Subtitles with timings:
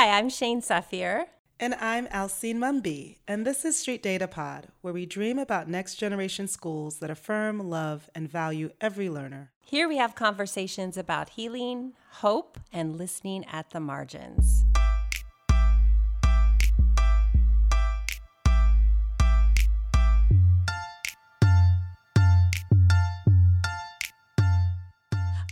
[0.00, 1.26] Hi, I'm Shane Safir.
[1.60, 5.96] And I'm Alcine Mumby, and this is Street Data Pod, where we dream about next
[5.96, 9.50] generation schools that affirm, love, and value every learner.
[9.60, 14.64] Here we have conversations about healing, hope, and listening at the margins.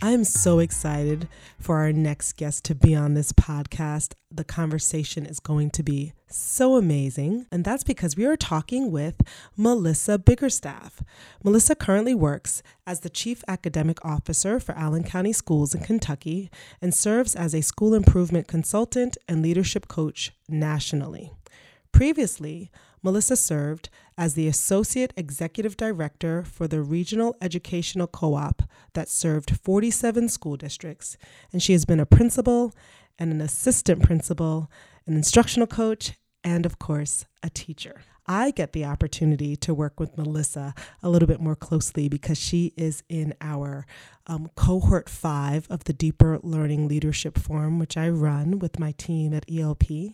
[0.01, 1.27] I am so excited
[1.59, 4.13] for our next guest to be on this podcast.
[4.31, 9.21] The conversation is going to be so amazing, and that's because we are talking with
[9.57, 11.01] Melissa Biggerstaff.
[11.43, 16.49] Melissa currently works as the Chief Academic Officer for Allen County Schools in Kentucky
[16.81, 21.33] and serves as a school improvement consultant and leadership coach nationally.
[21.91, 22.71] Previously,
[23.01, 28.63] Melissa served as the Associate Executive Director for the Regional Educational Co op
[28.93, 31.17] that served 47 school districts,
[31.53, 32.75] and she has been a principal
[33.17, 34.69] and an assistant principal,
[35.05, 36.13] an instructional coach,
[36.43, 38.01] and of course, a teacher.
[38.29, 42.73] I get the opportunity to work with Melissa a little bit more closely because she
[42.77, 43.87] is in our
[44.27, 49.33] um, cohort five of the Deeper Learning Leadership Forum, which I run with my team
[49.33, 50.13] at ELP.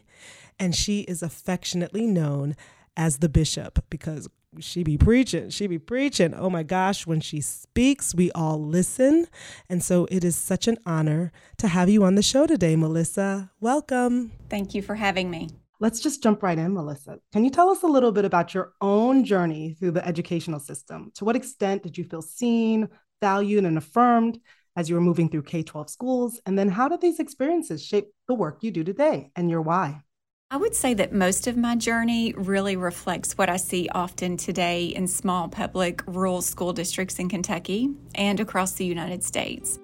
[0.57, 2.55] And she is affectionately known
[2.95, 6.33] as the bishop because she be preaching she be preaching.
[6.33, 9.27] Oh my gosh when she speaks we all listen.
[9.67, 13.51] And so it is such an honor to have you on the show today melissa.
[13.59, 14.31] Welcome.
[14.47, 15.49] Thank you for having me
[15.85, 17.19] let's just jump right in melissa.
[17.31, 21.11] Can you tell us a little bit about your own journey through the educational system?
[21.13, 22.89] To what extent did you feel seen
[23.21, 24.39] valued and affirmed
[24.75, 26.41] as you were moving through k-12 schools?
[26.47, 30.01] And then how did these experiences shape the work you do today and your why?
[30.49, 34.85] I would say that most of my journey really reflects what I see often today
[34.85, 39.77] in small public rural school districts in Kentucky and across the United States.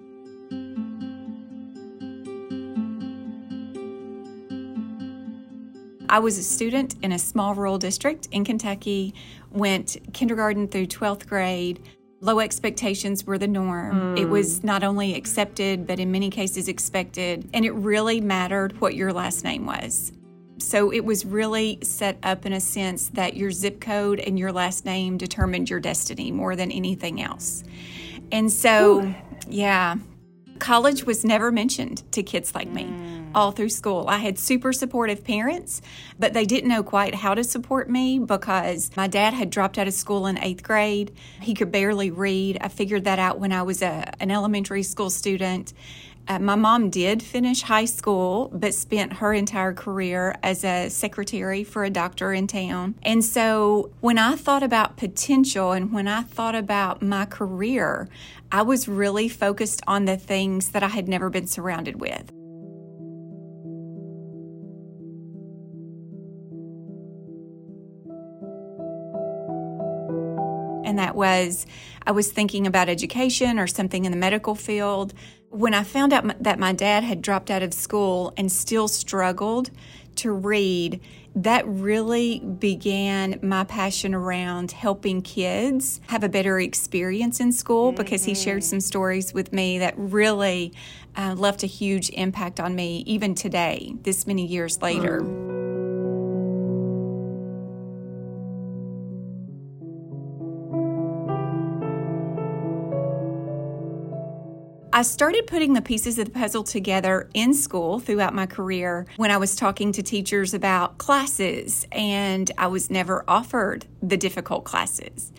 [6.12, 9.16] I was a student in a small rural district in Kentucky,
[9.50, 11.82] went kindergarten through 12th grade.
[12.20, 14.16] Low expectations were the norm.
[14.16, 14.20] Mm.
[14.20, 17.50] It was not only accepted, but in many cases expected.
[17.54, 20.12] And it really mattered what your last name was.
[20.58, 24.52] So it was really set up in a sense that your zip code and your
[24.52, 27.64] last name determined your destiny more than anything else.
[28.34, 29.16] And so, Ooh.
[29.48, 29.96] yeah,
[30.60, 33.11] college was never mentioned to kids like me mm.
[33.34, 34.06] All through school.
[34.08, 35.82] I had super supportive parents,
[36.20, 39.88] but they didn't know quite how to support me because my dad had dropped out
[39.88, 41.16] of school in eighth grade.
[41.42, 42.58] He could barely read.
[42.62, 45.74] I figured that out when I was a, an elementary school student.
[46.28, 51.64] Uh, my mom did finish high school, but spent her entire career as a secretary
[51.64, 52.96] for a doctor in town.
[53.02, 58.08] And so when I thought about potential and when I thought about my career,
[58.52, 62.32] I was really focused on the things that I had never been surrounded with.
[70.92, 71.66] And that was
[72.06, 75.14] I was thinking about education or something in the medical field.
[75.50, 79.72] When I found out that my dad had dropped out of school and still struggled
[80.18, 81.00] to read,
[81.34, 88.04] that really began my passion around helping kids have a better experience in school mm-hmm.
[88.04, 90.74] because he shared some stories with me that really
[91.16, 95.22] uh, left a huge impact on me even today, this many years later.
[95.22, 95.51] Mm.
[104.94, 109.32] I started putting the pieces of the puzzle together in school throughout my career when
[109.32, 115.32] I was talking to teachers about classes, and I was never offered the difficult classes.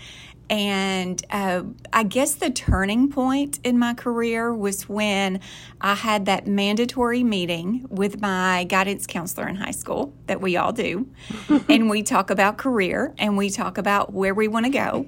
[0.53, 1.63] And uh,
[1.95, 5.41] I guess the turning point in my career was when
[5.81, 10.71] I had that mandatory meeting with my guidance counselor in high school that we all
[10.71, 11.09] do.
[11.71, 15.07] and we talk about career and we talk about where we want to go.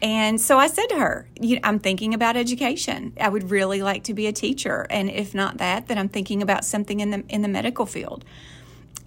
[0.00, 1.28] And so I said to her,
[1.64, 3.14] I'm thinking about education.
[3.20, 4.86] I would really like to be a teacher.
[4.90, 8.24] And if not that, then I'm thinking about something in the, in the medical field.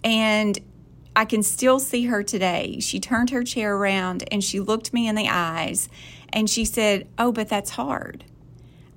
[0.03, 0.59] And
[1.17, 2.77] I can still see her today.
[2.79, 5.89] She turned her chair around and she looked me in the eyes
[6.31, 8.23] and she said, Oh, but that's hard.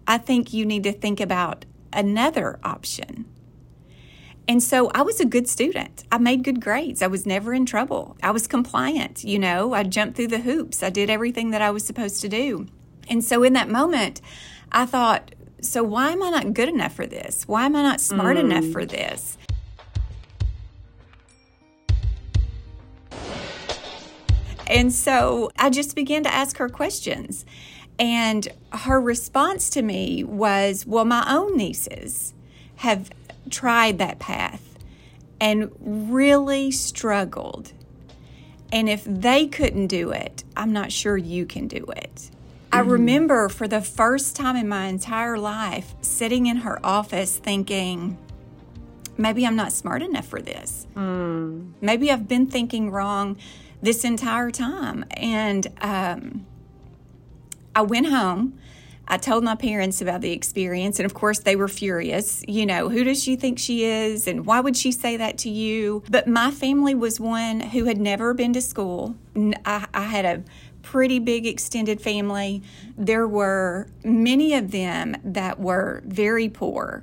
[0.06, 1.64] I think you need to think about
[1.94, 3.25] another option.
[4.46, 6.05] And so I was a good student.
[6.12, 7.00] I made good grades.
[7.00, 8.19] I was never in trouble.
[8.22, 10.82] I was compliant, you know, I jumped through the hoops.
[10.82, 12.67] I did everything that I was supposed to do.
[13.08, 14.20] And so in that moment,
[14.70, 17.49] I thought, so why am I not good enough for this?
[17.49, 18.40] Why am I not smart mm.
[18.40, 19.38] enough for this?
[24.70, 27.44] And so I just began to ask her questions.
[27.99, 32.32] And her response to me was, Well, my own nieces
[32.76, 33.11] have
[33.50, 34.78] tried that path
[35.40, 37.72] and really struggled.
[38.72, 42.31] And if they couldn't do it, I'm not sure you can do it.
[42.72, 42.90] I mm-hmm.
[42.90, 48.17] remember for the first time in my entire life sitting in her office thinking,
[49.19, 50.87] maybe I'm not smart enough for this.
[50.94, 51.72] Mm.
[51.81, 53.37] Maybe I've been thinking wrong
[53.82, 55.05] this entire time.
[55.11, 56.47] And um,
[57.75, 58.59] I went home.
[59.09, 62.44] I told my parents about the experience, and of course, they were furious.
[62.47, 65.50] You know, who does she think she is, and why would she say that to
[65.50, 66.05] you?
[66.09, 69.17] But my family was one who had never been to school.
[69.65, 70.44] I, I had a
[70.82, 72.62] pretty big extended family.
[72.97, 77.03] There were many of them that were very poor.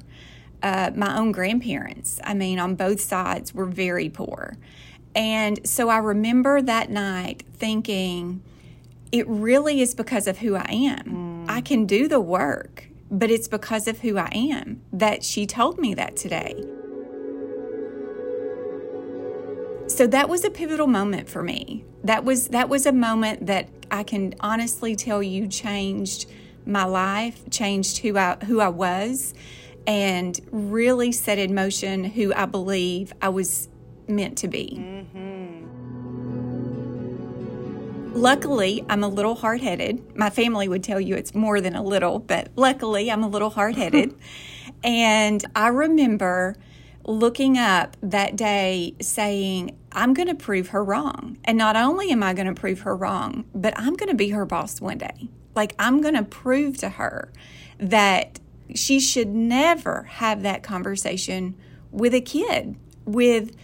[0.64, 4.58] Uh, my own grandparents, I mean, on both sides, were very poor.
[5.18, 8.44] And so I remember that night thinking,
[9.12, 11.46] it really is because of who I am.
[11.48, 11.52] Mm.
[11.52, 15.80] I can do the work, but it's because of who I am that she told
[15.80, 16.64] me that today.
[19.88, 21.84] So that was a pivotal moment for me.
[22.04, 26.30] That was that was a moment that I can honestly tell you changed
[26.66, 29.34] my life, changed who I who I was
[29.88, 33.70] and really set in motion who I believe I was
[34.10, 34.78] meant to be.
[34.80, 35.68] Mm-hmm.
[38.14, 40.16] Luckily, I'm a little hard headed.
[40.16, 43.52] My family would tell you it's more than a little, but luckily, I'm a little
[43.52, 44.16] hard headed.
[44.84, 46.56] and I remember
[47.06, 51.38] looking up that day saying, I'm going to prove her wrong.
[51.44, 54.30] And not only am I going to prove her wrong, but I'm going to be
[54.30, 55.30] her boss one day.
[55.56, 57.32] Like, I'm going to prove to her
[57.80, 58.40] that
[58.76, 61.56] she should never have that conversation
[61.92, 62.76] with a kid,
[63.06, 63.56] with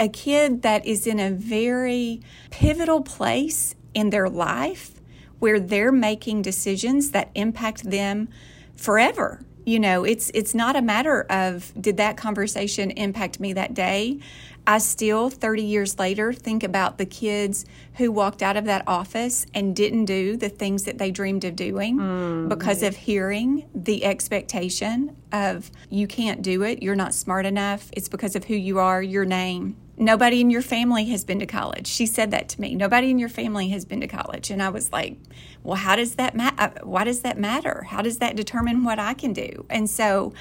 [0.00, 4.92] a kid that is in a very pivotal place in their life
[5.38, 8.28] where they're making decisions that impact them
[8.76, 9.40] forever.
[9.64, 14.20] You know, it's it's not a matter of did that conversation impact me that day?
[14.66, 19.46] I still, 30 years later, think about the kids who walked out of that office
[19.54, 24.04] and didn't do the things that they dreamed of doing mm, because of hearing the
[24.04, 28.78] expectation of you can't do it, you're not smart enough, it's because of who you
[28.78, 29.74] are, your name.
[29.98, 31.88] Nobody in your family has been to college.
[31.88, 32.74] She said that to me.
[32.74, 34.50] Nobody in your family has been to college.
[34.50, 35.16] And I was like,
[35.64, 36.56] well, how does that matter?
[36.58, 37.84] Uh, why does that matter?
[37.88, 39.66] How does that determine what I can do?
[39.68, 40.32] And so,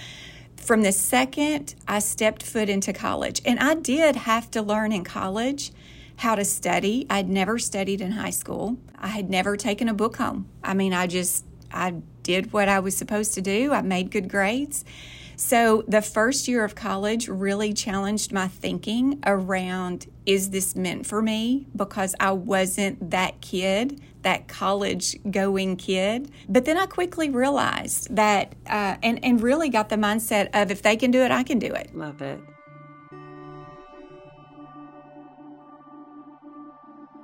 [0.56, 5.04] from the second I stepped foot into college, and I did have to learn in
[5.04, 5.72] college
[6.18, 7.06] how to study.
[7.10, 8.78] I'd never studied in high school.
[8.98, 10.48] I had never taken a book home.
[10.64, 13.72] I mean, I just I did what I was supposed to do.
[13.72, 14.84] I made good grades.
[15.40, 21.22] So the first year of college really challenged my thinking around is this meant for
[21.22, 21.68] me?
[21.76, 26.32] Because I wasn't that kid, that college going kid.
[26.50, 30.82] But then I quickly realized that, uh, and, and really got the mindset of if
[30.82, 31.96] they can do it, I can do it.
[31.96, 32.40] Love it.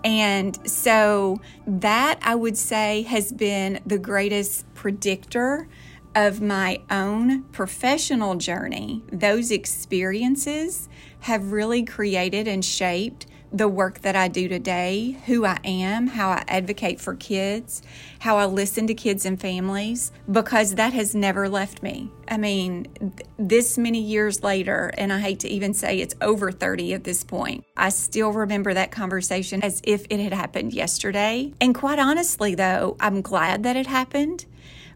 [0.04, 5.68] And so that I would say has been the greatest predictor
[6.16, 10.90] of my own professional journey, those experiences
[11.22, 16.30] have really created and shaped the work that I do today, who I am, how
[16.30, 17.84] I advocate for kids,
[18.18, 22.10] how I listen to kids and families, because that has never left me.
[22.28, 26.52] I mean, th- this many years later, and I hate to even say it's over
[26.52, 31.54] 30 at this point, I still remember that conversation as if it had happened yesterday.
[31.62, 34.48] And quite honestly, though, I'm glad that it happened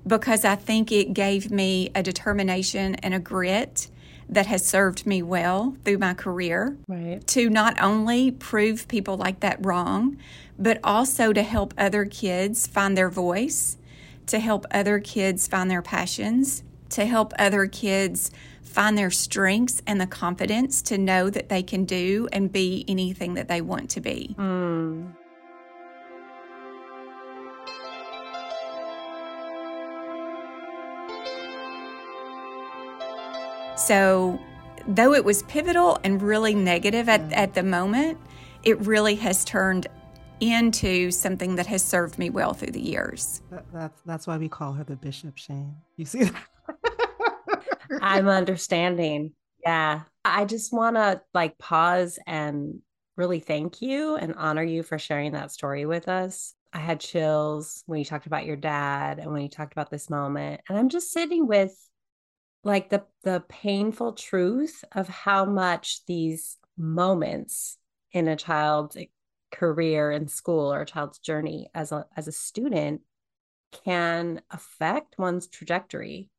[0.07, 3.89] because I think it gave me a determination and a grit
[4.29, 6.77] that has served me well through my career.
[6.87, 7.25] Right.
[7.27, 10.17] To not only prove people like that wrong,
[10.57, 13.77] but also to help other kids find their voice,
[14.27, 19.99] to help other kids find their passions, to help other kids find their strengths and
[19.99, 24.01] the confidence to know that they can do and be anything that they want to
[24.01, 24.35] be.
[24.37, 25.13] Mm.
[33.77, 34.39] So,
[34.87, 37.37] though it was pivotal and really negative at, mm.
[37.37, 38.17] at the moment,
[38.63, 39.87] it really has turned
[40.39, 43.41] into something that has served me well through the years.
[43.49, 45.75] That, that's that's why we call her the bishop, Shane.
[45.95, 46.29] You see
[48.01, 49.33] I'm understanding.
[49.63, 50.01] Yeah.
[50.23, 52.79] I just want to like pause and
[53.15, 56.53] really thank you and honor you for sharing that story with us.
[56.73, 60.09] I had chills when you talked about your dad and when you talked about this
[60.09, 60.61] moment.
[60.69, 61.75] And I'm just sitting with
[62.67, 67.77] like the the painful truth of how much these moments
[68.11, 69.05] in a child's eh,
[69.51, 73.01] career in school or a child's journey as a as a student
[73.85, 76.29] can affect one's trajectory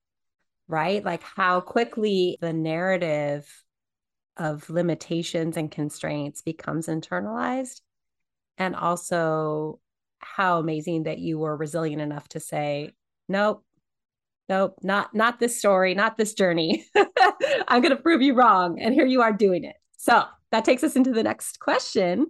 [0.67, 3.65] right like how quickly the narrative
[4.39, 7.81] of limitations and constraints becomes internalized.
[8.57, 9.81] And also
[10.21, 12.93] how amazing that you were resilient enough to say,
[13.29, 13.65] nope,
[14.49, 16.85] nope, not not this story, not this journey.
[17.69, 18.81] I'm going to prove you wrong.
[18.81, 19.77] And here you are doing it.
[19.97, 22.29] So that takes us into the next question.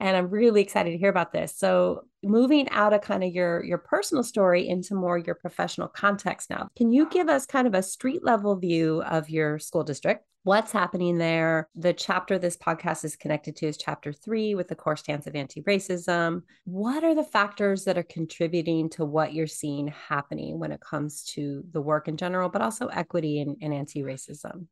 [0.00, 1.56] And I'm really excited to hear about this.
[1.56, 6.50] So moving out of kind of your your personal story into more your professional context
[6.50, 6.68] now.
[6.76, 10.24] Can you give us kind of a street level view of your school district?
[10.44, 11.68] what's happening there.
[11.74, 15.34] The chapter this podcast is connected to is chapter three with the core stance of
[15.34, 16.42] anti racism.
[16.64, 21.24] What are the factors that are contributing to what you're seeing happening when it comes
[21.34, 24.66] to the work in general, but also equity and, and anti racism?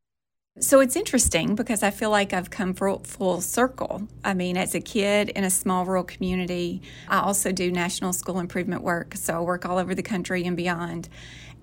[0.59, 4.07] So it's interesting because I feel like I've come full circle.
[4.23, 8.39] I mean, as a kid in a small rural community, I also do national school
[8.39, 9.15] improvement work.
[9.15, 11.09] So I work all over the country and beyond.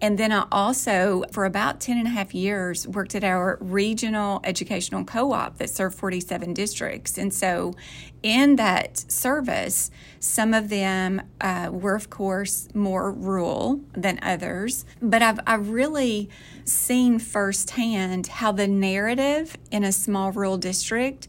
[0.02, 4.40] And then I also, for about 10 and a half years, worked at our regional
[4.44, 7.18] educational co op that served 47 districts.
[7.18, 7.74] And so,
[8.22, 14.84] in that service, some of them uh, were, of course, more rural than others.
[15.02, 16.30] But I've, I've really
[16.64, 21.28] seen firsthand how the narrative in a small rural district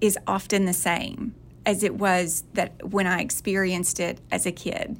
[0.00, 4.98] is often the same as it was that when I experienced it as a kid.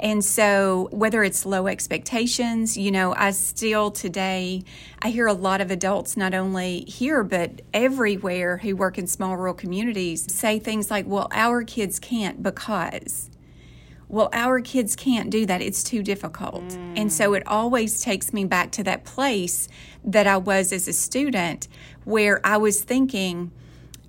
[0.00, 4.64] And so, whether it's low expectations, you know, I still today,
[5.02, 9.36] I hear a lot of adults, not only here, but everywhere who work in small
[9.36, 13.28] rural communities, say things like, well, our kids can't because.
[14.08, 15.60] Well, our kids can't do that.
[15.60, 16.64] It's too difficult.
[16.64, 16.98] Mm.
[16.98, 19.68] And so it always takes me back to that place
[20.02, 21.68] that I was as a student
[22.04, 23.52] where I was thinking,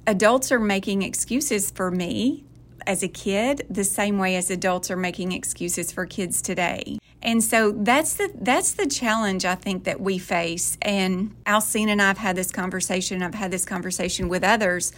[0.07, 2.43] adults are making excuses for me
[2.87, 6.97] as a kid the same way as adults are making excuses for kids today.
[7.23, 10.77] And so that's the that's the challenge I think that we face.
[10.81, 13.21] And Alcine and I've had this conversation.
[13.21, 14.91] I've had this conversation with others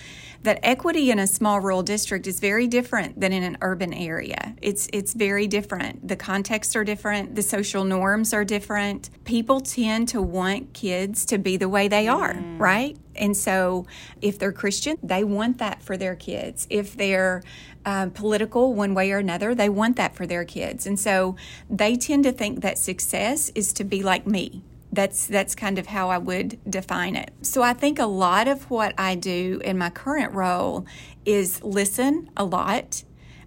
[0.44, 4.56] that equity in a small rural district is very different than in an urban area.
[4.62, 6.08] It's it's very different.
[6.08, 9.10] The contexts are different, the social norms are different.
[9.26, 12.60] People tend to want kids to be the way they are, mm.
[12.60, 12.98] right?
[13.16, 13.86] And so
[14.22, 16.68] if they're Christian, they want that for their kids.
[16.70, 17.44] If they're
[17.86, 20.86] uh, political one way or another, they want that for their kids.
[20.86, 21.36] And so
[21.70, 25.88] they tend to think that success is to be like me that's that's kind of
[25.88, 27.32] how I would define it.
[27.42, 30.86] So I think a lot of what I do in my current role
[31.26, 33.04] is listen a lot,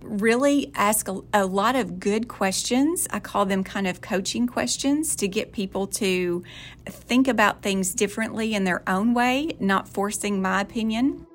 [0.07, 3.07] really ask a, a, lot of good questions.
[3.11, 6.43] I call them kind of coaching questions to get people to
[6.87, 11.27] think about things differently in their own way, not forcing my opinion.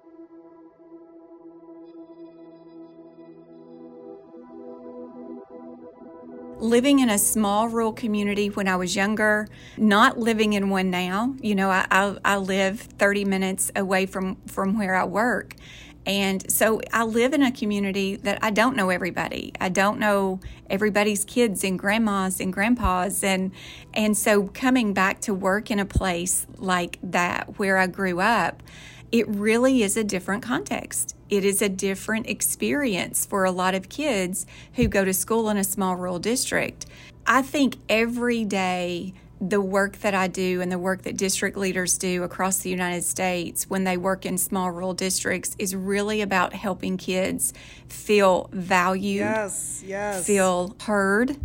[6.62, 9.48] living in a small rural community when I was younger,
[9.78, 11.36] not living in one now.
[11.42, 15.56] You know, I, I, I, live 30 minutes away from, from where I work.
[16.06, 19.54] And so I live in a community that I don't know everybody.
[19.62, 20.40] I don't know
[20.70, 23.52] everybody's kids and grandmas and grandpas and
[23.94, 28.64] and so coming back to work in a place like that where I grew up,
[29.12, 31.16] it really is a different context.
[31.30, 35.58] It is a different experience for a lot of kids who go to school in
[35.58, 36.86] a small rural district.
[37.28, 41.98] I think every day the work that I do and the work that district leaders
[41.98, 46.54] do across the United States when they work in small rural districts is really about
[46.54, 47.52] helping kids
[47.90, 50.26] feel valued, yes, yes.
[50.26, 51.38] feel heard,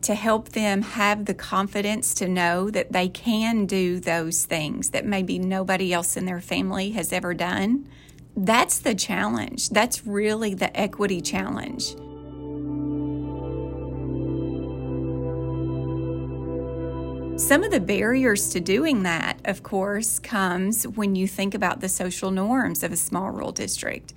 [0.00, 5.04] to help them have the confidence to know that they can do those things that
[5.04, 7.86] maybe nobody else in their family has ever done.
[8.34, 9.68] That's the challenge.
[9.68, 11.94] That's really the equity challenge.
[17.36, 21.88] Some of the barriers to doing that, of course, comes when you think about the
[21.88, 24.14] social norms of a small rural district.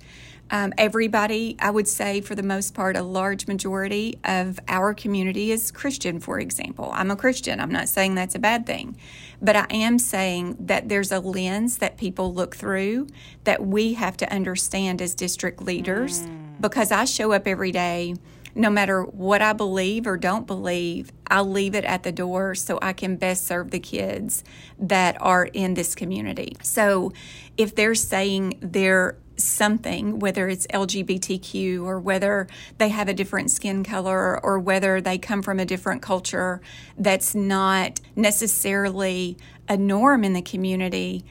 [0.50, 5.52] Um, everybody, I would say, for the most part, a large majority of our community
[5.52, 6.90] is Christian, for example.
[6.94, 7.60] I'm a Christian.
[7.60, 8.96] I'm not saying that's a bad thing,
[9.42, 13.06] but I am saying that there's a lens that people look through
[13.44, 16.58] that we have to understand as district leaders mm.
[16.58, 18.14] because I show up every day.
[18.60, 22.78] No matter what I believe or don't believe, I'll leave it at the door so
[22.82, 24.44] I can best serve the kids
[24.78, 26.58] that are in this community.
[26.62, 27.14] So
[27.56, 33.82] if they're saying they're something, whether it's LGBTQ or whether they have a different skin
[33.82, 36.60] color or whether they come from a different culture
[36.98, 39.38] that's not necessarily
[39.70, 41.24] a norm in the community.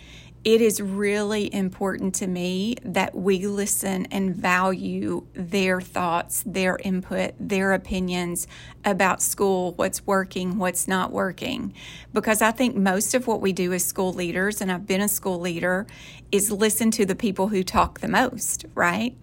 [0.46, 7.34] It is really important to me that we listen and value their thoughts, their input,
[7.40, 8.48] their opinions
[8.86, 11.74] about school, what's working, what's not working.
[12.14, 15.10] Because I think most of what we do as school leaders, and I've been a
[15.10, 15.86] school leader,
[16.32, 19.18] is listen to the people who talk the most, right?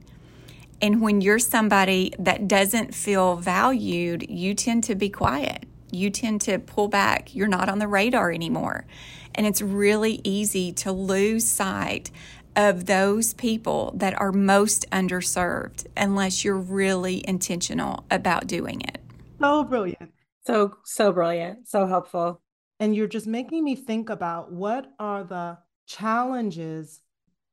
[0.82, 5.64] And when you're somebody that doesn't feel valued, you tend to be quiet.
[5.96, 7.34] You tend to pull back.
[7.34, 8.86] You're not on the radar anymore.
[9.34, 12.10] And it's really easy to lose sight
[12.54, 18.98] of those people that are most underserved unless you're really intentional about doing it.
[19.40, 20.12] So brilliant.
[20.46, 21.68] So, so brilliant.
[21.68, 22.40] So helpful.
[22.80, 27.00] And you're just making me think about what are the challenges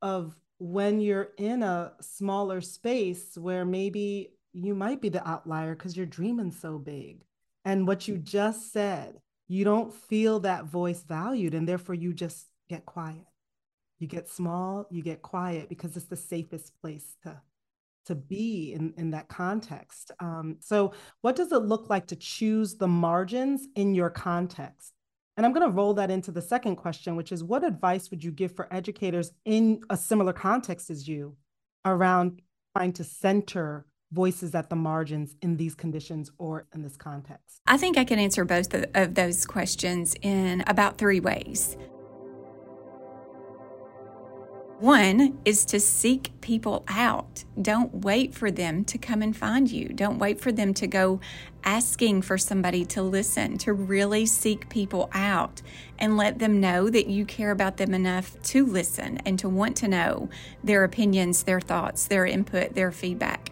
[0.02, 5.98] of when you're in a smaller space where maybe you might be the outlier because
[5.98, 7.24] you're dreaming so big.
[7.66, 12.48] And what you just said you don't feel that voice valued and therefore you just
[12.70, 13.26] get quiet.
[14.00, 17.42] You get small you get quiet because it's the safest place to
[18.06, 20.12] to be in, in that context.
[20.20, 24.92] Um, so what does it look like to choose the margins in your context?
[25.36, 28.24] And i'm going to roll that into the second question which is what advice would
[28.24, 31.36] you give for educators in a similar context as you
[31.86, 32.40] around
[32.76, 37.62] trying to center voices at the margins in these conditions or in this context?
[37.68, 41.76] I think I can answer both of those questions in about three ways.
[44.80, 47.46] One is to seek people out.
[47.62, 49.88] Don't wait for them to come and find you.
[49.88, 51.22] Don't wait for them to go
[51.64, 55.62] asking for somebody to listen, to really seek people out
[55.98, 59.78] and let them know that you care about them enough to listen and to want
[59.78, 60.28] to know
[60.62, 63.43] their opinions, their thoughts, their input, their feedback.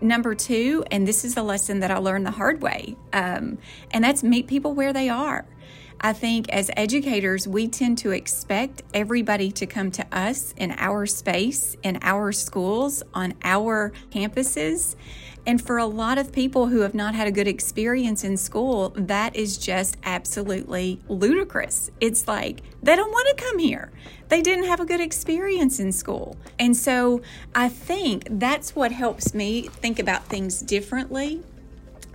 [0.00, 3.58] Number two, and this is a lesson that I learned the hard way, um,
[3.90, 5.46] and that's meet people where they are.
[6.00, 11.06] I think as educators, we tend to expect everybody to come to us in our
[11.06, 14.96] space, in our schools, on our campuses.
[15.46, 18.92] And for a lot of people who have not had a good experience in school,
[18.96, 21.90] that is just absolutely ludicrous.
[22.00, 23.92] It's like they don't want to come here.
[24.28, 26.36] They didn't have a good experience in school.
[26.58, 27.22] And so
[27.54, 31.42] I think that's what helps me think about things differently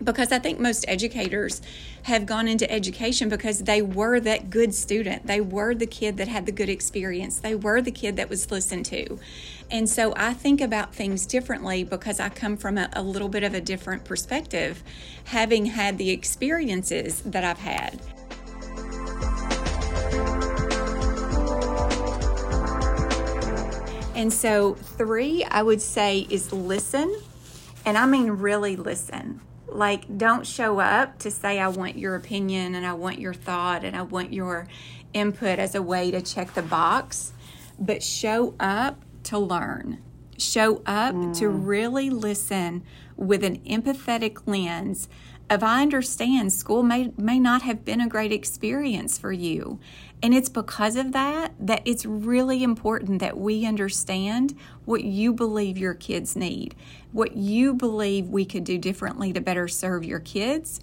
[0.03, 1.61] because I think most educators
[2.03, 5.27] have gone into education because they were that good student.
[5.27, 7.39] They were the kid that had the good experience.
[7.39, 9.19] They were the kid that was listened to.
[9.69, 13.43] And so I think about things differently because I come from a, a little bit
[13.43, 14.83] of a different perspective,
[15.25, 18.01] having had the experiences that I've had.
[24.13, 27.15] And so, three, I would say, is listen.
[27.85, 29.41] And I mean, really listen.
[29.71, 33.83] Like, don't show up to say, I want your opinion and I want your thought
[33.83, 34.67] and I want your
[35.13, 37.33] input as a way to check the box,
[37.79, 39.99] but show up to learn.
[40.37, 41.37] Show up mm.
[41.37, 42.83] to really listen
[43.15, 45.07] with an empathetic lens
[45.51, 49.79] of I understand school may may not have been a great experience for you.
[50.23, 55.77] And it's because of that that it's really important that we understand what you believe
[55.77, 56.73] your kids need,
[57.11, 60.79] what you believe we could do differently to better serve your kids.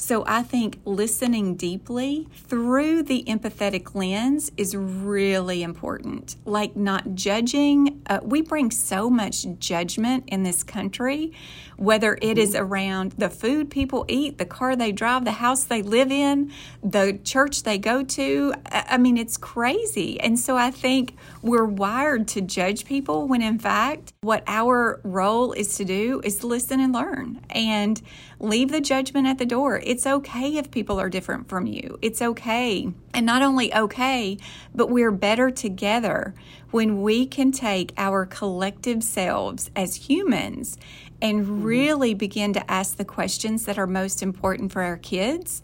[0.00, 6.36] So I think listening deeply through the empathetic lens is really important.
[6.46, 8.00] Like not judging.
[8.06, 11.34] Uh, we bring so much judgment in this country,
[11.76, 12.64] whether it is mm-hmm.
[12.64, 16.50] around the food people eat, the car they drive, the house they live in,
[16.82, 18.54] the church they go to.
[18.72, 20.18] I mean, it's crazy.
[20.18, 25.52] And so I think we're wired to judge people when in fact, what our role
[25.52, 28.00] is to do is to listen and learn and
[28.40, 29.80] leave the judgment at the door.
[29.84, 31.98] It's okay if people are different from you.
[32.02, 32.92] It's okay.
[33.12, 34.38] And not only okay,
[34.74, 36.34] but we're better together
[36.70, 40.78] when we can take our collective selves as humans
[41.20, 41.62] and mm-hmm.
[41.62, 45.62] really begin to ask the questions that are most important for our kids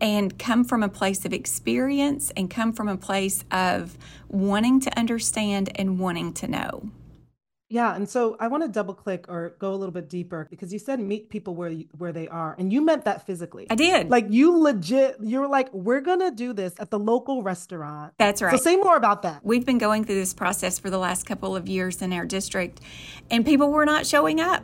[0.00, 3.96] and come from a place of experience and come from a place of
[4.28, 6.90] wanting to understand and wanting to know.
[7.68, 10.72] Yeah, and so I want to double click or go a little bit deeper because
[10.72, 13.66] you said meet people where you, where they are, and you meant that physically.
[13.68, 14.08] I did.
[14.08, 18.12] Like you legit, you were like, we're gonna do this at the local restaurant.
[18.18, 18.52] That's right.
[18.52, 19.44] So say more about that.
[19.44, 22.80] We've been going through this process for the last couple of years in our district,
[23.30, 24.62] and people were not showing up.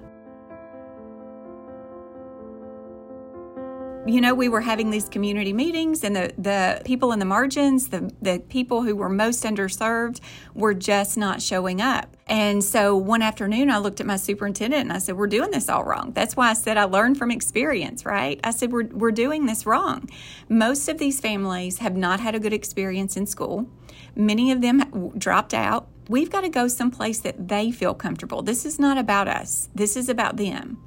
[4.04, 7.88] You know, we were having these community meetings and the, the people in the margins,
[7.88, 10.20] the, the people who were most underserved
[10.54, 12.16] were just not showing up.
[12.26, 15.68] And so one afternoon I looked at my superintendent and I said, We're doing this
[15.68, 16.12] all wrong.
[16.12, 18.40] That's why I said I learned from experience, right?
[18.42, 20.08] I said, We're, we're doing this wrong.
[20.48, 23.68] Most of these families have not had a good experience in school.
[24.16, 25.88] Many of them dropped out.
[26.08, 28.42] We've got to go someplace that they feel comfortable.
[28.42, 30.82] This is not about us, this is about them.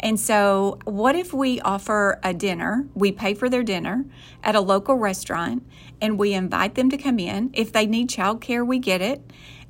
[0.00, 2.86] And so, what if we offer a dinner?
[2.94, 4.04] We pay for their dinner
[4.42, 5.66] at a local restaurant
[6.00, 7.50] and we invite them to come in.
[7.54, 9.22] If they need childcare, we get it.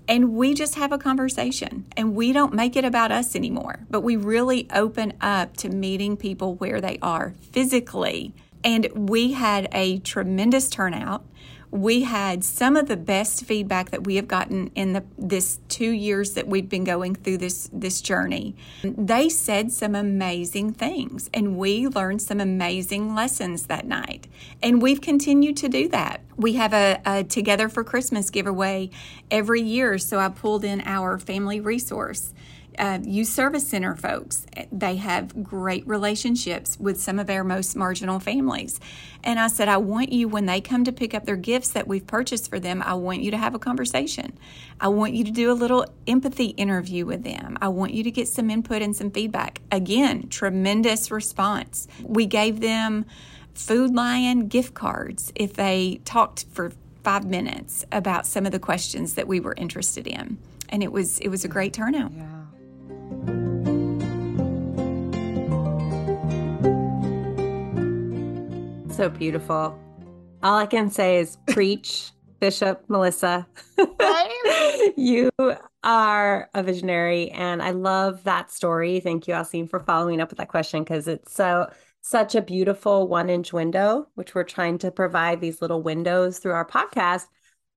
[0.08, 4.02] And we just have a conversation and we don't make it about us anymore, but
[4.02, 8.34] we really open up to meeting people where they are physically.
[8.62, 11.24] And we had a tremendous turnout
[11.70, 15.90] we had some of the best feedback that we have gotten in the this two
[15.90, 18.55] years that we've been going through this this journey.
[18.83, 24.26] They said some amazing things, and we learned some amazing lessons that night.
[24.62, 26.20] And we've continued to do that.
[26.37, 28.90] We have a, a Together for Christmas giveaway
[29.31, 32.33] every year, so I pulled in our family resource
[32.78, 34.46] uh, youth service center folks.
[34.70, 38.80] They have great relationships with some of our most marginal families.
[39.24, 41.88] And I said, I want you, when they come to pick up their gifts that
[41.88, 44.38] we've purchased for them, I want you to have a conversation.
[44.80, 47.58] I want you to do a little empathy interview with them.
[47.60, 49.60] I want you to get some input and some feedback.
[49.72, 51.88] Again, tremendous response.
[52.02, 53.06] We gave them
[53.54, 59.14] Food Lion gift cards if they talked for five minutes about some of the questions
[59.14, 62.12] that we were interested in and it was it was a great turnout.
[62.12, 62.45] Yeah.
[68.96, 69.78] So beautiful.
[70.42, 73.46] All I can say is preach, Bishop Melissa.
[74.96, 75.30] you
[75.85, 79.00] are a visionary, and I love that story.
[79.00, 81.68] Thank you, Alcine, for following up with that question because it's so
[82.00, 86.52] such a beautiful one inch window, which we're trying to provide these little windows through
[86.52, 87.26] our podcast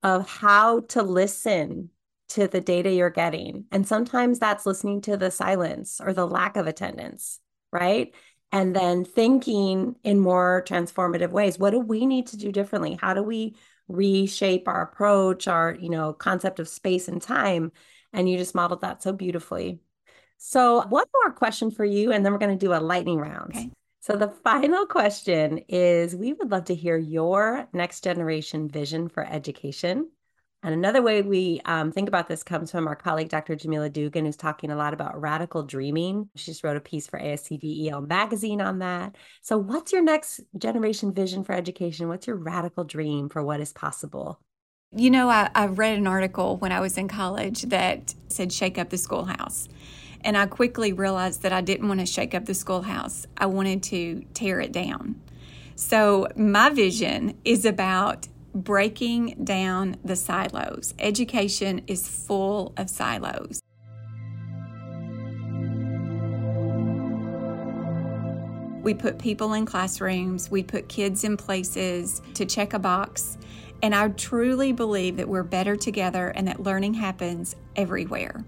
[0.03, 1.89] of how to listen
[2.29, 3.65] to the data you're getting.
[3.73, 7.41] And sometimes that's listening to the silence or the lack of attendance,
[7.73, 8.13] right?
[8.51, 11.59] And then thinking in more transformative ways.
[11.59, 12.97] What do we need to do differently?
[12.99, 13.55] How do we
[13.87, 17.71] reshape our approach our you know concept of space and time?
[18.13, 19.79] And you just modeled that so beautifully.
[20.37, 23.51] So one more question for you and then we're going to do a lightning round.
[23.55, 23.71] Okay.
[23.99, 29.23] so the final question is we would love to hear your next generation vision for
[29.25, 30.09] education
[30.61, 33.55] and another way we um, think about this comes from our colleague, Dr.
[33.55, 36.29] Jamila Dugan, who's talking a lot about radical dreaming.
[36.35, 39.15] She just wrote a piece for ASCD magazine on that.
[39.41, 42.09] So, what's your next generation vision for education?
[42.09, 44.41] What's your radical dream for what is possible?
[44.93, 48.77] You know, I, I read an article when I was in college that said, shake
[48.77, 49.69] up the schoolhouse.
[50.21, 53.81] And I quickly realized that I didn't want to shake up the schoolhouse, I wanted
[53.83, 55.21] to tear it down.
[55.75, 60.93] So, my vision is about breaking down the silos.
[60.99, 63.61] Education is full of silos.
[68.81, 73.37] We put people in classrooms, we put kids in places to check a box.
[73.81, 78.45] And I truly believe that we're better together and that learning happens everywhere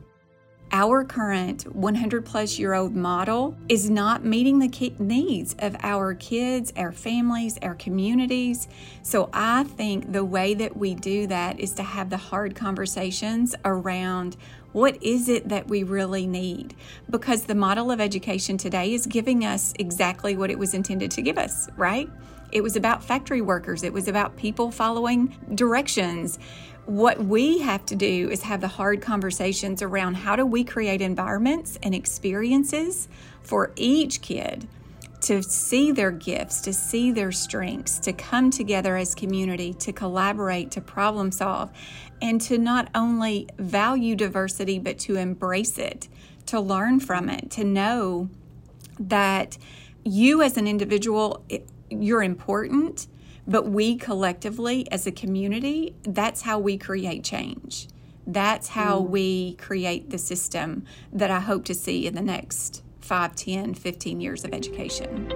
[0.73, 6.71] our current 100 plus year old model is not meeting the needs of our kids,
[6.77, 8.69] our families, our communities.
[9.03, 13.53] So I think the way that we do that is to have the hard conversations
[13.65, 14.37] around
[14.71, 16.73] what is it that we really need?
[17.09, 21.21] Because the model of education today is giving us exactly what it was intended to
[21.21, 22.09] give us, right?
[22.51, 26.39] It was about factory workers, it was about people following directions.
[26.85, 31.01] What we have to do is have the hard conversations around how do we create
[31.01, 33.07] environments and experiences
[33.43, 34.67] for each kid
[35.21, 40.71] to see their gifts, to see their strengths, to come together as community, to collaborate,
[40.71, 41.71] to problem solve,
[42.21, 46.07] and to not only value diversity, but to embrace it,
[46.47, 48.29] to learn from it, to know
[48.99, 49.57] that
[50.03, 51.45] you as an individual,
[51.91, 53.07] you're important
[53.47, 57.87] but we collectively, as a community, that's how we create change.
[58.27, 59.09] That's how mm.
[59.09, 64.21] we create the system that I hope to see in the next 5, 10, 15
[64.21, 65.27] years of education.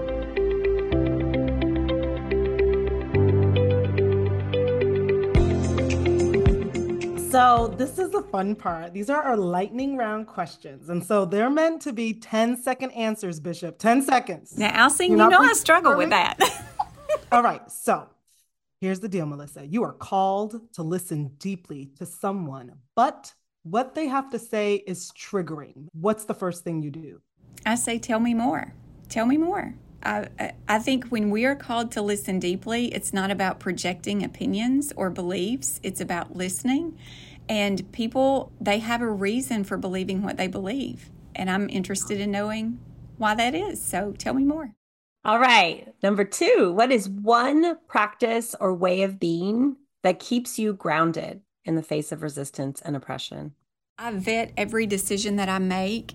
[7.36, 8.94] So, this is the fun part.
[8.94, 10.88] These are our lightning round questions.
[10.88, 13.78] And so they're meant to be 10 second answers, Bishop.
[13.78, 14.58] 10 seconds.
[14.58, 16.40] Now, Alcine, you know I struggle with that.
[17.32, 17.70] All right.
[17.72, 18.08] So
[18.82, 19.66] here's the deal, Melissa.
[19.66, 25.12] You are called to listen deeply to someone, but what they have to say is
[25.18, 25.88] triggering.
[25.94, 27.22] What's the first thing you do?
[27.66, 28.74] I say, tell me more.
[29.10, 29.74] Tell me more.
[30.04, 34.94] I, I think when we are called to listen deeply, it's not about projecting opinions
[34.96, 36.98] or beliefs, it's about listening.
[37.50, 41.10] And people, they have a reason for believing what they believe.
[41.36, 42.80] And I'm interested in knowing
[43.18, 43.84] why that is.
[43.84, 44.76] So tell me more.
[45.26, 45.92] All right.
[46.04, 51.74] Number two, what is one practice or way of being that keeps you grounded in
[51.74, 53.56] the face of resistance and oppression?
[53.98, 56.14] I vet every decision that I make,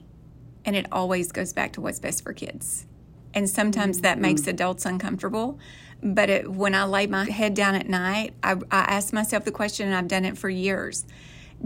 [0.65, 2.87] and it always goes back to what's best for kids.
[3.35, 4.23] And sometimes that mm-hmm.
[4.23, 5.59] makes adults uncomfortable.
[6.01, 9.51] But it, when I lay my head down at night, I, I ask myself the
[9.51, 11.05] question, and I've done it for years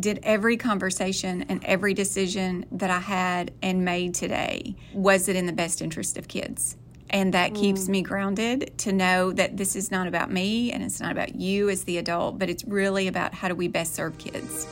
[0.00, 5.44] Did every conversation and every decision that I had and made today, was it in
[5.44, 6.78] the best interest of kids?
[7.10, 7.56] And that mm.
[7.60, 11.34] keeps me grounded to know that this is not about me and it's not about
[11.34, 14.66] you as the adult, but it's really about how do we best serve kids.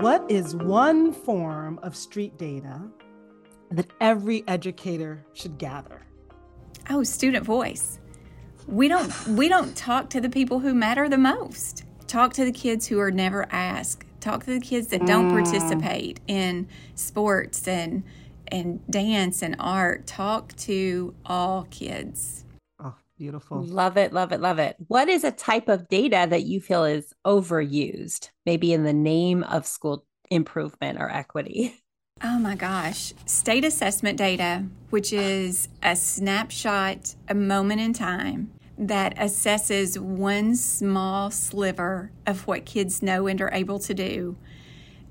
[0.00, 2.80] What is one form of street data
[3.70, 6.06] that every educator should gather?
[6.90, 7.98] Oh, student voice.
[8.68, 11.84] We don't we don't talk to the people who matter the most.
[12.06, 15.44] Talk to the kids who are never asked talk to the kids that don't mm.
[15.44, 18.02] participate in sports and
[18.48, 20.06] and dance and art.
[20.06, 22.44] Talk to all kids.
[22.80, 23.62] Oh beautiful.
[23.62, 24.76] Love it love it love it.
[24.88, 29.44] What is a type of data that you feel is overused maybe in the name
[29.44, 31.76] of school improvement or equity?
[32.24, 33.12] Oh my gosh.
[33.26, 41.30] State assessment data, which is a snapshot, a moment in time that assesses one small
[41.30, 44.36] sliver of what kids know and are able to do.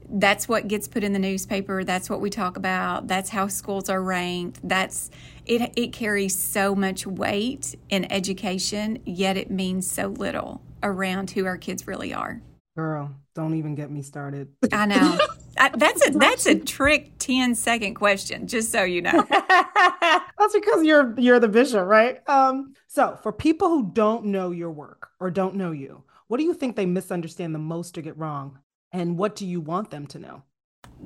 [0.07, 1.83] That's what gets put in the newspaper.
[1.83, 3.07] That's what we talk about.
[3.07, 4.59] That's how schools are ranked.
[4.63, 5.09] That's
[5.47, 11.45] it it carries so much weight in education, yet it means so little around who
[11.45, 12.41] our kids really are.
[12.75, 14.49] Girl, don't even get me started.
[14.71, 15.17] I know.
[15.57, 19.25] I, that's a that's a trick 10 second question, just so you know.
[19.29, 22.27] that's because you're you're the vision right?
[22.27, 26.43] Um, so for people who don't know your work or don't know you, what do
[26.43, 28.59] you think they misunderstand the most or get wrong?
[28.91, 30.43] And what do you want them to know?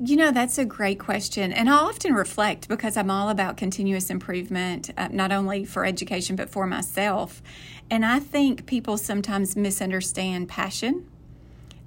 [0.01, 1.51] You know, that's a great question.
[1.51, 6.35] And I often reflect because I'm all about continuous improvement, uh, not only for education,
[6.35, 7.41] but for myself.
[7.89, 11.07] And I think people sometimes misunderstand passion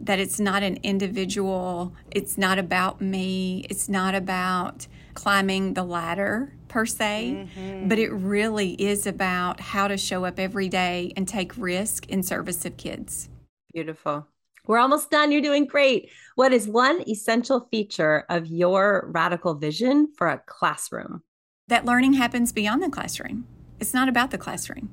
[0.00, 6.52] that it's not an individual, it's not about me, it's not about climbing the ladder
[6.68, 7.88] per se, mm-hmm.
[7.88, 12.22] but it really is about how to show up every day and take risk in
[12.22, 13.28] service of kids.
[13.72, 14.26] Beautiful.
[14.66, 15.33] We're almost done.
[15.33, 16.11] You're doing great.
[16.37, 21.22] What is one essential feature of your radical vision for a classroom?
[21.68, 23.46] That learning happens beyond the classroom.
[23.81, 24.90] It's not about the classroom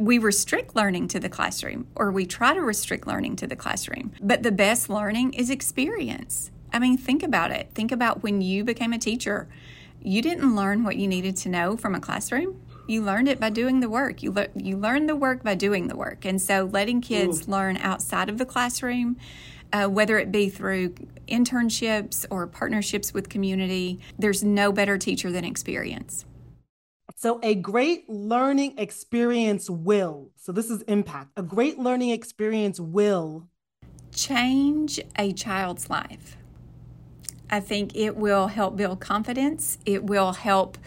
[0.00, 4.12] we restrict learning to the classroom or we try to restrict learning to the classroom.
[4.20, 6.50] But the best learning is experience.
[6.72, 7.70] I mean, think about it.
[7.74, 9.48] Think about when you became a teacher.
[10.02, 12.62] You didn't learn what you needed to know from a classroom.
[12.86, 14.22] You learned it by doing the work.
[14.22, 16.24] You le- you learn the work by doing the work.
[16.24, 17.50] And so letting kids Ooh.
[17.50, 19.16] learn outside of the classroom
[19.72, 20.90] uh, whether it be through
[21.28, 26.24] internships or partnerships with community, there's no better teacher than experience.
[27.22, 33.46] So, a great learning experience will, so this is impact, a great learning experience will
[34.10, 36.38] change a child's life.
[37.50, 40.78] I think it will help build confidence, it will help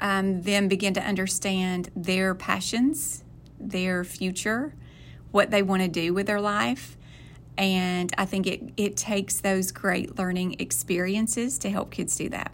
[0.00, 3.22] um, them begin to understand their passions,
[3.60, 4.74] their future,
[5.30, 6.96] what they want to do with their life.
[7.56, 12.50] And I think it, it takes those great learning experiences to help kids do that.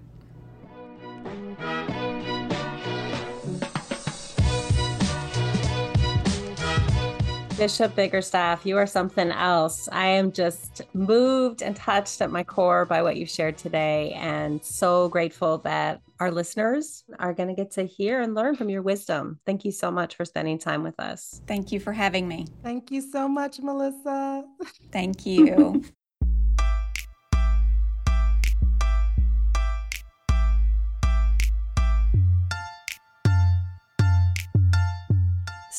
[7.63, 9.89] Bishop Biggerstaff, you are something else.
[9.93, 14.61] I am just moved and touched at my core by what you've shared today, and
[14.65, 18.83] so grateful that our listeners are going to get to hear and learn from your
[18.83, 19.39] wisdom.
[19.47, 21.41] Thank you so much for spending time with us.
[21.47, 22.49] Thank you for having me.
[22.65, 24.43] Thank you so much, Melissa.
[24.91, 25.85] Thank you.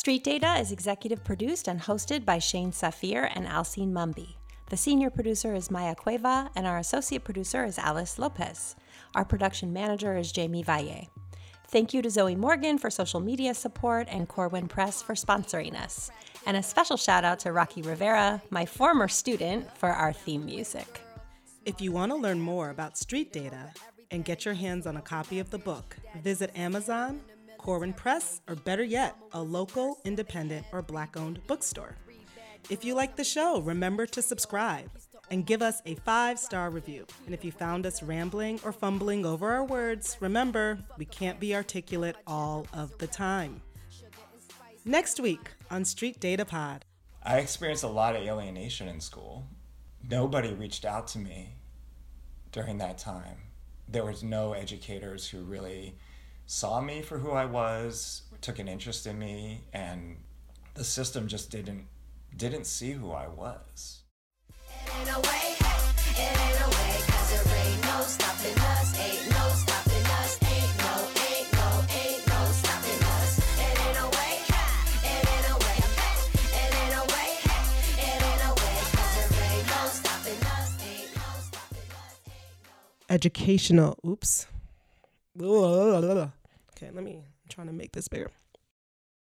[0.03, 4.35] Street Data is executive produced and hosted by Shane Safir and Alcine Mumby.
[4.69, 8.75] The senior producer is Maya Cueva, and our associate producer is Alice Lopez.
[9.15, 11.07] Our production manager is Jamie Valle.
[11.69, 16.11] Thank you to Zoe Morgan for social media support and Corwin Press for sponsoring us.
[16.45, 20.99] And a special shout out to Rocky Rivera, my former student, for our theme music.
[21.63, 23.71] If you want to learn more about street data
[24.11, 27.21] and get your hands on a copy of the book, visit Amazon
[27.63, 31.95] Corwin Press, or better yet, a local, independent, or black owned bookstore.
[32.69, 34.91] If you like the show, remember to subscribe
[35.31, 37.05] and give us a five star review.
[37.25, 41.55] And if you found us rambling or fumbling over our words, remember, we can't be
[41.55, 43.61] articulate all of the time.
[44.83, 46.83] Next week on Street Data Pod.
[47.23, 49.47] I experienced a lot of alienation in school.
[50.09, 51.55] Nobody reached out to me
[52.51, 53.37] during that time.
[53.87, 55.95] There was no educators who really
[56.45, 60.17] saw me for who I was, took an interest in me, and
[60.75, 61.87] the system just didn't
[62.35, 63.99] didn't see who I was.
[83.09, 83.95] Educational.
[84.07, 84.47] Oops.
[86.75, 87.15] Okay, let me.
[87.15, 88.31] I'm trying to make this bigger.